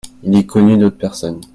[0.23, 1.41] Il est connu d'autres personnes.